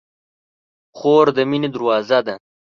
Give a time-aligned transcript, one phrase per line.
[0.97, 2.35] خور د مینې دروازه ده.